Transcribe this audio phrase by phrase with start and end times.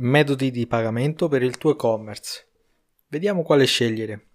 [0.00, 2.46] Metodi di pagamento per il tuo e-commerce.
[3.08, 4.26] Vediamo quale scegliere.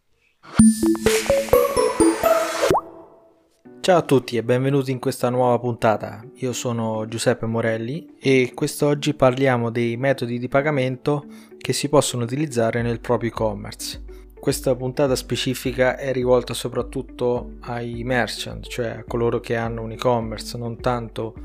[3.79, 6.21] Ciao a tutti e benvenuti in questa nuova puntata.
[6.39, 12.81] Io sono Giuseppe Morelli e quest'oggi parliamo dei metodi di pagamento che si possono utilizzare
[12.81, 14.03] nel proprio e-commerce.
[14.37, 20.57] Questa puntata specifica è rivolta soprattutto ai merchant, cioè a coloro che hanno un e-commerce,
[20.57, 21.35] non tanto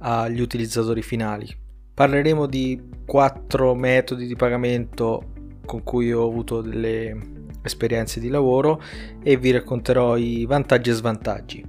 [0.00, 1.66] agli utilizzatori finali.
[1.98, 5.32] Parleremo di quattro metodi di pagamento
[5.66, 7.16] con cui ho avuto delle
[7.64, 8.80] esperienze di lavoro
[9.20, 11.66] e vi racconterò i vantaggi e svantaggi.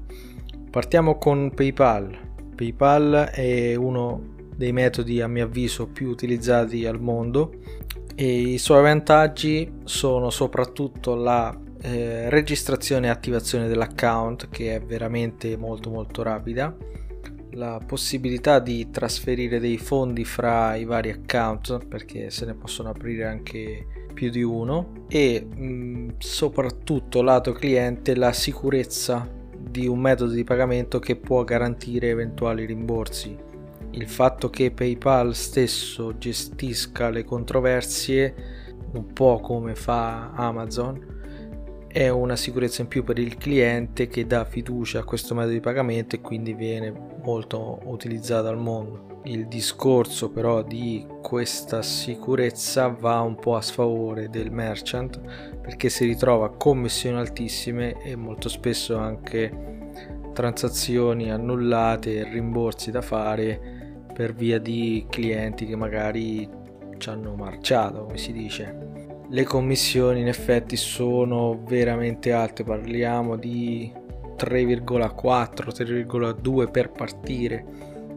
[0.70, 2.16] Partiamo con PayPal.
[2.54, 7.56] PayPal è uno dei metodi a mio avviso più utilizzati al mondo
[8.14, 15.58] e i suoi vantaggi sono soprattutto la eh, registrazione e attivazione dell'account che è veramente
[15.58, 16.72] molto molto rapida
[17.54, 23.26] la possibilità di trasferire dei fondi fra i vari account perché se ne possono aprire
[23.26, 30.32] anche più di uno e mh, mm, soprattutto lato cliente la sicurezza di un metodo
[30.32, 33.38] di pagamento che può garantire eventuali rimborsi.
[33.92, 38.34] Il fatto che PayPal stesso gestisca le controversie
[38.94, 41.19] un po' come fa Amazon
[41.92, 45.60] è una sicurezza in più per il cliente che dà fiducia a questo metodo di
[45.60, 49.22] pagamento e quindi viene molto utilizzato al mondo.
[49.24, 55.20] Il discorso però di questa sicurezza va un po' a sfavore del merchant
[55.60, 59.52] perché si ritrova commissioni altissime e molto spesso anche
[60.34, 66.48] transazioni annullate e rimborsi da fare per via di clienti che magari
[66.98, 68.99] ci hanno marciato, come si dice
[69.32, 73.94] le commissioni in effetti sono veramente alte, parliamo di
[74.36, 77.64] 3,4-3,2 per partire,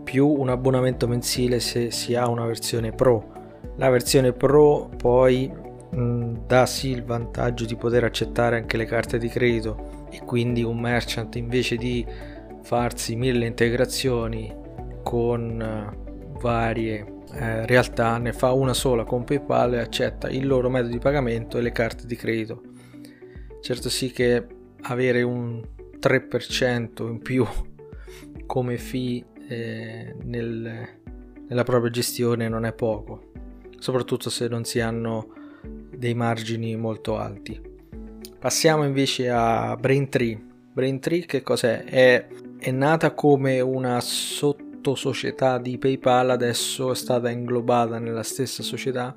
[0.04, 3.28] più un abbonamento mensile se si ha una versione Pro.
[3.76, 5.52] La versione Pro poi
[5.90, 10.62] mh, dà sì il vantaggio di poter accettare anche le carte di credito e quindi
[10.62, 12.06] un merchant invece di
[12.62, 14.50] farsi mille integrazioni
[15.02, 20.68] con uh, varie eh, realtà ne fa una sola con PayPal e accetta il loro
[20.68, 22.62] metodo di pagamento e le carte di credito.
[23.60, 24.46] Certo sì che
[24.82, 25.62] avere un
[25.98, 27.46] 3% in più
[28.46, 30.88] come fee eh, nel,
[31.48, 33.32] nella propria gestione non è poco,
[33.78, 35.32] soprattutto se non si hanno
[35.96, 37.60] dei margini molto alti.
[38.38, 40.50] Passiamo invece a Braintree.
[40.72, 41.84] Braintree che cos'è?
[41.84, 42.26] È,
[42.58, 44.61] è nata come una sotto
[44.94, 49.14] società di PayPal adesso è stata inglobata nella stessa società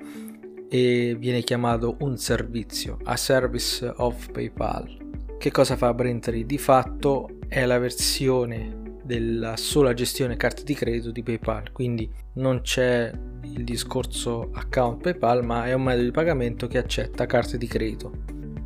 [0.68, 5.04] e viene chiamato un servizio, a service of PayPal.
[5.38, 6.46] Che cosa fa Braintree?
[6.46, 12.62] Di fatto è la versione della sola gestione carte di credito di PayPal, quindi non
[12.62, 13.12] c'è
[13.42, 18.12] il discorso account PayPal, ma è un metodo di pagamento che accetta carte di credito.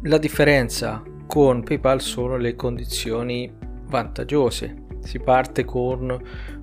[0.05, 3.53] La differenza con PayPal sono le condizioni
[3.87, 4.87] vantaggiose.
[5.03, 6.19] Si parte con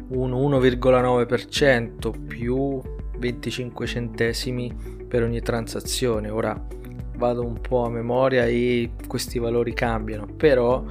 [0.10, 2.82] un 1,9% più
[3.18, 4.74] 25 centesimi
[5.08, 6.30] per ogni transazione.
[6.30, 6.60] Ora
[7.16, 10.84] vado un po' a memoria e questi valori cambiano, però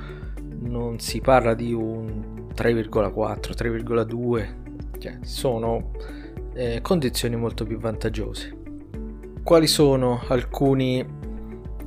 [0.60, 5.92] non si parla di un 3,4, 3,2, cioè sono
[6.54, 8.54] eh, condizioni molto più vantaggiose.
[9.42, 11.06] Quali sono alcuni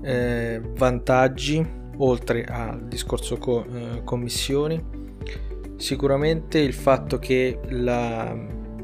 [0.02, 4.89] eh, vantaggi oltre al discorso co- eh, commissioni?
[5.80, 8.38] Sicuramente il fatto che la,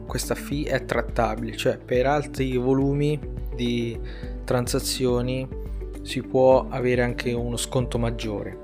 [0.07, 3.19] questa fee è trattabile, cioè per altri volumi
[3.53, 3.99] di
[4.45, 5.45] transazioni
[6.03, 8.57] si può avere anche uno sconto maggiore.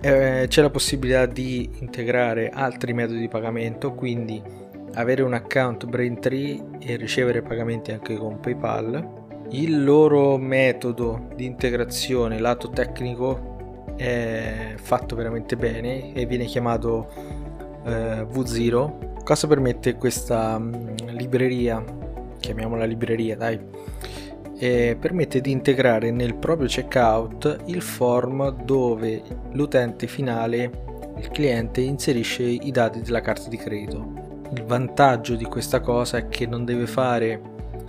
[0.00, 4.40] Eh, c'è la possibilità di integrare altri metodi di pagamento, quindi
[4.94, 9.22] avere un account Braintree e ricevere pagamenti anche con PayPal.
[9.50, 17.42] Il loro metodo di integrazione lato tecnico è fatto veramente bene e viene chiamato
[17.84, 19.22] eh, V0.
[19.22, 21.82] Cosa permette questa mm, libreria?
[22.38, 23.58] Chiamiamola libreria, dai.
[24.56, 29.22] E permette di integrare nel proprio checkout il form dove
[29.52, 30.70] l'utente finale,
[31.18, 34.22] il cliente, inserisce i dati della carta di credito.
[34.52, 37.40] Il vantaggio di questa cosa è che non deve fare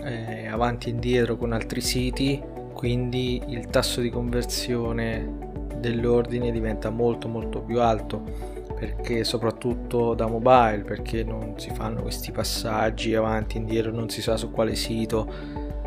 [0.04, 2.42] eh, avanti e indietro con altri siti,
[2.74, 5.44] quindi il tasso di conversione
[5.80, 8.55] dell'ordine diventa molto molto più alto
[8.86, 14.22] perché soprattutto da mobile perché non si fanno questi passaggi avanti e indietro non si
[14.22, 15.28] sa su quale sito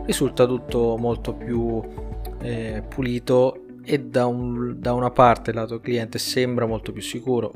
[0.05, 1.81] risulta tutto molto più
[2.41, 7.53] eh, pulito e da, un, da una parte lato cliente sembra molto più sicuro.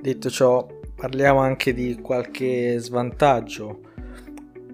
[0.00, 3.80] Detto ciò parliamo anche di qualche svantaggio.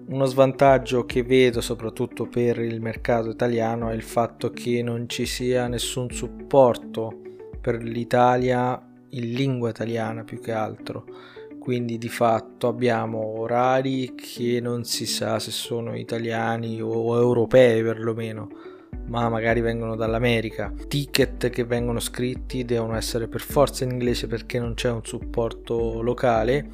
[0.07, 5.25] Uno svantaggio che vedo soprattutto per il mercato italiano è il fatto che non ci
[5.25, 7.21] sia nessun supporto
[7.61, 11.05] per l'Italia in lingua italiana più che altro.
[11.59, 18.49] Quindi di fatto abbiamo orari che non si sa se sono italiani o europei perlomeno,
[19.07, 20.73] ma magari vengono dall'America.
[20.87, 26.01] Ticket che vengono scritti devono essere per forza in inglese perché non c'è un supporto
[26.01, 26.67] locale.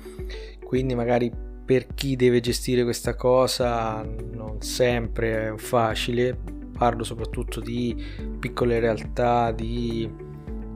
[0.64, 1.32] Quindi magari
[1.66, 6.38] per chi deve gestire questa cosa non sempre è facile,
[6.78, 7.94] parlo soprattutto di
[8.40, 10.10] piccole realtà, di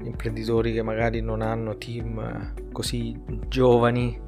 [0.03, 4.19] imprenditori che magari non hanno team così giovani,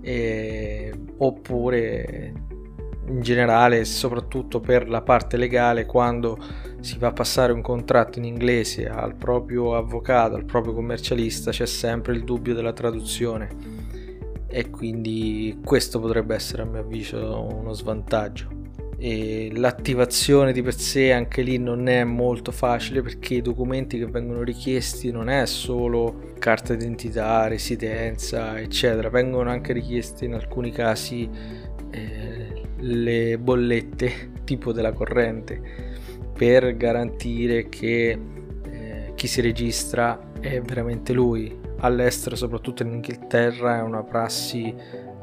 [0.00, 2.32] eh, oppure
[3.06, 6.38] in generale, soprattutto per la parte legale, quando
[6.80, 11.66] si va a passare un contratto in inglese al proprio avvocato, al proprio commercialista, c'è
[11.66, 13.82] sempre il dubbio della traduzione
[14.46, 18.53] e quindi questo potrebbe essere a mio avviso uno svantaggio.
[19.04, 24.06] E l'attivazione di per sé anche lì non è molto facile perché i documenti che
[24.06, 31.28] vengono richiesti non è solo carta d'identità, residenza, eccetera, vengono anche richieste in alcuni casi
[31.90, 35.60] eh, le bollette tipo della corrente
[36.32, 38.18] per garantire che
[38.62, 41.54] eh, chi si registra è veramente lui.
[41.80, 44.74] All'estero, soprattutto in Inghilterra, è una prassi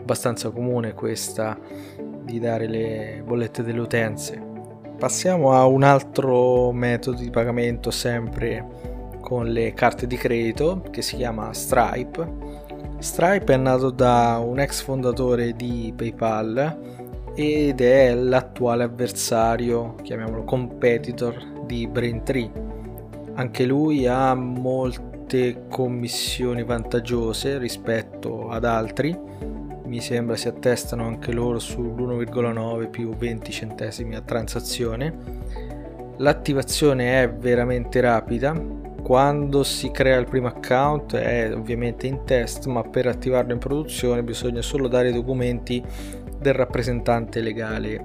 [0.01, 1.57] abbastanza comune questa
[2.23, 4.49] di dare le bollette delle utenze.
[4.97, 8.65] Passiamo a un altro metodo di pagamento sempre
[9.21, 12.59] con le carte di credito che si chiama Stripe.
[12.99, 16.79] Stripe è nato da un ex fondatore di PayPal
[17.33, 22.51] ed è l'attuale avversario, chiamiamolo competitor di Braintree.
[23.35, 29.17] Anche lui ha molte commissioni vantaggiose rispetto ad altri
[29.91, 35.13] mi sembra si attestano anche loro sull'1,9 più 20 centesimi a transazione.
[36.15, 38.53] L'attivazione è veramente rapida.
[39.03, 44.23] Quando si crea il primo account è ovviamente in test ma per attivarlo in produzione
[44.23, 45.83] bisogna solo dare i documenti
[46.39, 48.01] del rappresentante legale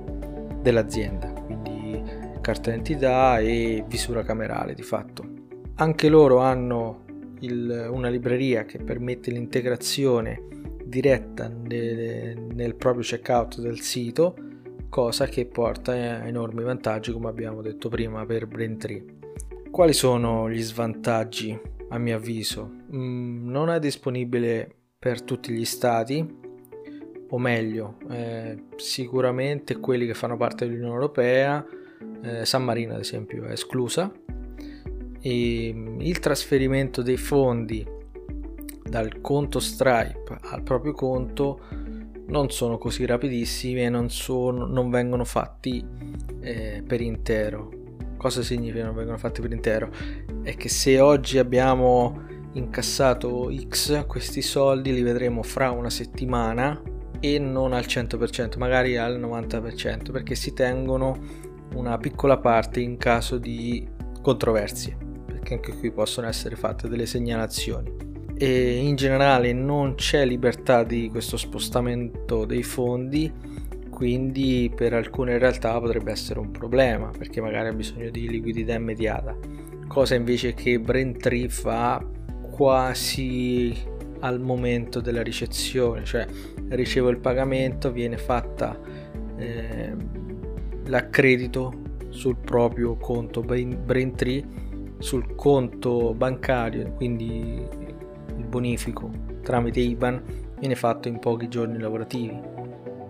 [0.60, 2.02] dell'azienda quindi
[2.40, 5.24] carta d'identità e visura camerale di fatto.
[5.76, 7.04] Anche loro hanno
[7.40, 10.55] il, una libreria che permette l'integrazione
[10.86, 14.36] diretta nel, nel proprio checkout del sito,
[14.88, 19.04] cosa che porta enormi vantaggi come abbiamo detto prima per Braintree.
[19.70, 22.70] Quali sono gli svantaggi a mio avviso?
[22.94, 26.26] Mm, non è disponibile per tutti gli stati,
[27.28, 31.66] o meglio, eh, sicuramente quelli che fanno parte dell'Unione Europea,
[32.22, 34.10] eh, San Marino ad esempio è esclusa,
[35.20, 37.84] e il trasferimento dei fondi
[38.88, 41.60] dal conto Stripe al proprio conto
[42.28, 45.84] non sono così rapidissimi e non, sono, non vengono fatti
[46.40, 47.70] eh, per intero.
[48.16, 49.90] Cosa significa non vengono fatti per intero?
[50.42, 56.80] È che se oggi abbiamo incassato X, questi soldi li vedremo fra una settimana
[57.20, 61.44] e non al 100%, magari al 90%, perché si tengono
[61.74, 63.86] una piccola parte in caso di
[64.22, 65.04] controversie
[65.46, 68.05] che anche qui possono essere fatte delle segnalazioni
[68.38, 73.32] e in generale non c'è libertà di questo spostamento dei fondi
[73.88, 79.34] quindi per alcune realtà potrebbe essere un problema perché magari ha bisogno di liquidità immediata.
[79.88, 82.04] Cosa invece che Braintree fa
[82.50, 83.74] quasi
[84.20, 86.26] al momento della ricezione cioè
[86.68, 88.78] ricevo il pagamento viene fatta
[89.36, 89.94] eh,
[90.84, 91.72] l'accredito
[92.10, 94.64] sul proprio conto Braintree
[94.98, 97.62] sul conto bancario, quindi
[98.46, 99.10] bonifico
[99.42, 100.22] tramite IBAN,
[100.58, 102.40] viene fatto in pochi giorni lavorativi.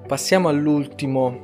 [0.07, 1.43] Passiamo all'ultimo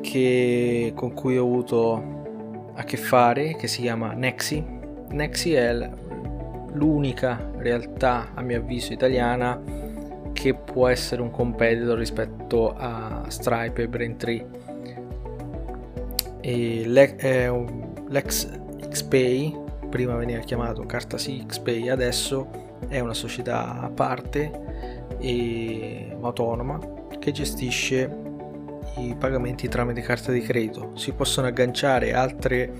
[0.00, 4.64] che, con cui ho avuto a che fare, che si chiama Nexi.
[5.10, 5.90] Nexi è
[6.72, 9.60] l'unica realtà, a mio avviso, italiana
[10.32, 14.46] che può essere un competitor rispetto a Stripe e Braintree.
[16.40, 18.48] E l'ex
[18.88, 22.46] XPay prima veniva chiamato Carta XPay, adesso
[22.86, 26.78] è una società a parte e autonoma
[27.18, 28.26] che gestisce
[28.96, 30.92] i pagamenti tramite carta di credito.
[30.94, 32.72] Si possono agganciare altre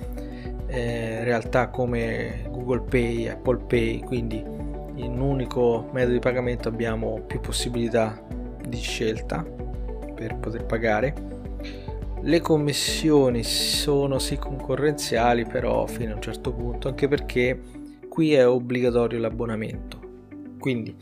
[0.66, 7.20] eh, realtà come Google Pay, Apple Pay, quindi in un unico metodo di pagamento abbiamo
[7.26, 8.20] più possibilità
[8.66, 9.44] di scelta
[10.14, 11.28] per poter pagare
[12.22, 17.60] le commissioni sono sì concorrenziali, però fino a un certo punto, anche perché
[18.18, 20.00] qui è obbligatorio l'abbonamento.
[20.58, 20.92] Quindi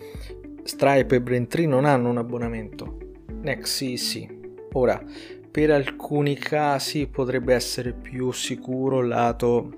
[0.65, 2.99] Stripe e Braintree non hanno un abbonamento,
[3.41, 4.29] Nexi sì,
[4.73, 5.03] Ora,
[5.51, 9.73] per alcuni casi potrebbe essere più sicuro lato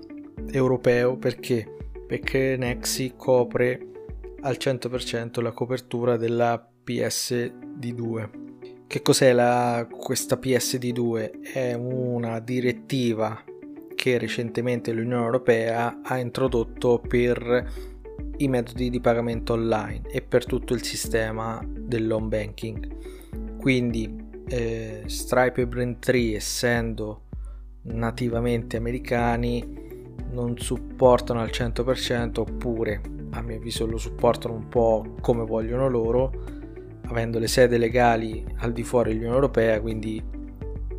[0.51, 1.65] europeo perché?
[2.05, 3.87] Perché Nexi copre
[4.41, 8.29] al 100% la copertura della PSD2.
[8.85, 11.41] Che cos'è la, questa PSD2?
[11.53, 13.41] È una direttiva
[13.99, 17.69] che recentemente l'Unione Europea ha introdotto per
[18.37, 23.57] i metodi di pagamento online e per tutto il sistema dell'home banking.
[23.57, 24.15] Quindi
[24.47, 27.23] eh, Stripe e Braintree essendo
[27.81, 33.01] nativamente americani non supportano al 100% oppure
[33.31, 36.31] a mio avviso lo supportano un po' come vogliono loro
[37.07, 40.37] avendo le sede legali al di fuori dell'Unione Europea quindi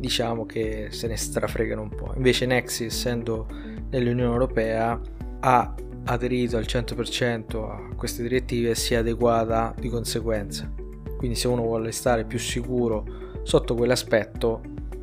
[0.01, 3.47] diciamo che se ne strafregano un po' invece Nexi essendo
[3.89, 4.99] nell'Unione Europea
[5.39, 10.69] ha aderito al 100% a queste direttive e si è adeguata di conseguenza
[11.15, 13.05] quindi se uno vuole stare più sicuro
[13.43, 14.61] sotto quell'aspetto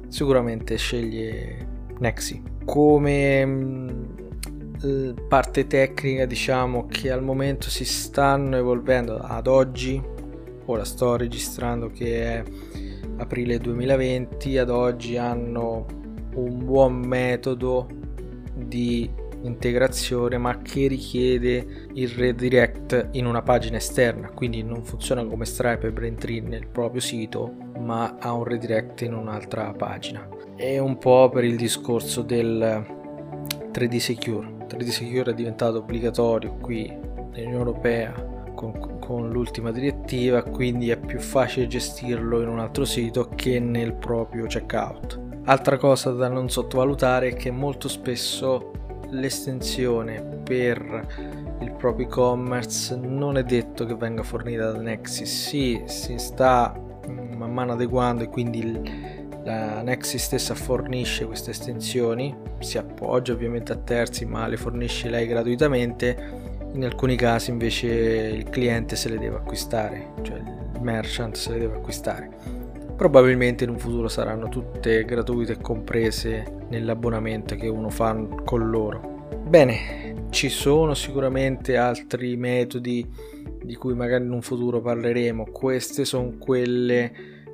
[0.08, 1.66] sicuramente sceglie
[1.98, 2.42] Nexi.
[2.64, 4.00] Come mm,
[5.28, 10.02] parte tecnica diciamo che al momento si stanno evolvendo ad oggi,
[10.64, 12.44] ora sto registrando che è
[13.18, 15.86] aprile 2020, ad oggi hanno
[16.34, 17.86] un buon metodo
[18.54, 19.08] di
[19.42, 24.30] integrazione ma che richiede il redirect in una pagina esterna.
[24.30, 29.14] Quindi non funziona come Stripe e Braintree nel proprio sito ma ha un redirect in
[29.14, 30.28] un'altra pagina.
[30.56, 32.84] È un po' per il discorso del
[33.72, 34.66] 3D Secure.
[34.68, 38.12] 3D Secure è diventato obbligatorio qui nell'Unione Europea
[38.54, 43.94] con, con l'ultima direttiva quindi è più facile gestirlo in un altro sito che nel
[43.94, 45.18] proprio checkout.
[45.44, 48.70] Altra cosa da non sottovalutare è che molto spesso
[49.08, 56.18] l'estensione per il proprio e-commerce non è detto che venga fornita da Nexis, sì, si
[56.18, 58.60] sta mm, man mano adeguando e quindi
[59.42, 65.26] la Nexis stessa fornisce queste estensioni, si appoggia ovviamente a terzi ma le fornisce lei
[65.26, 71.52] gratuitamente, in alcuni casi invece il cliente se le deve acquistare, cioè il merchant se
[71.52, 72.58] le deve acquistare
[72.98, 78.12] probabilmente in un futuro saranno tutte gratuite e comprese nell'abbonamento che uno fa
[78.44, 79.28] con loro.
[79.46, 83.08] Bene, ci sono sicuramente altri metodi
[83.62, 87.12] di cui magari in un futuro parleremo, queste sono quelle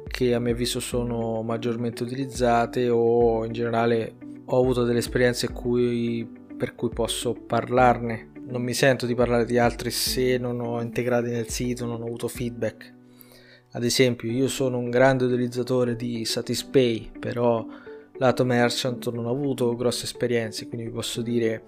[0.09, 4.15] che a mio avviso sono maggiormente utilizzate o in generale
[4.47, 8.31] ho avuto delle esperienze cui, per cui posso parlarne.
[8.47, 12.07] Non mi sento di parlare di altri se non ho integrati nel sito, non ho
[12.07, 12.95] avuto feedback
[13.77, 17.67] ad esempio, io sono un grande utilizzatore di Satispay, però
[18.19, 21.65] lato merchant non ho avuto grosse esperienze, quindi vi posso dire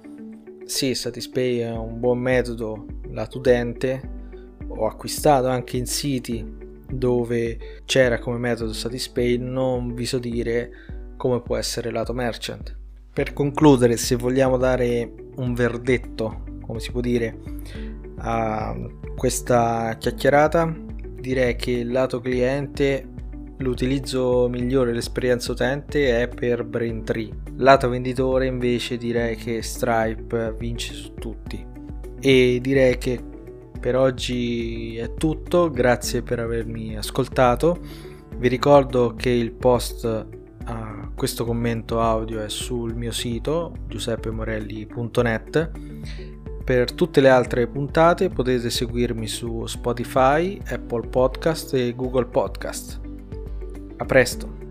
[0.65, 4.15] sì, Satispay è un buon metodo lato utente.
[4.69, 6.47] Ho acquistato anche in siti
[6.89, 10.71] dove c'era come metodo Satispay, non vi so dire
[11.17, 12.73] come può essere lato merchant.
[13.13, 17.39] Per concludere, se vogliamo dare un verdetto, come si può dire,
[18.19, 18.77] a
[19.15, 20.75] questa chiacchierata,
[21.21, 23.09] direi che il lato cliente
[23.59, 27.31] l'utilizzo migliore l'esperienza utente è per Braintree.
[27.57, 31.65] Lato venditore invece direi che Stripe vince su tutti.
[32.21, 33.21] E direi che
[33.81, 37.79] per oggi è tutto, grazie per avermi ascoltato.
[38.37, 40.05] Vi ricordo che il post
[40.65, 45.71] a questo commento audio è sul mio sito giuseppemorelli.net
[46.67, 53.01] per tutte le altre puntate potete seguirmi su Spotify, Apple Podcast e Google Podcast.
[53.99, 54.66] A presto!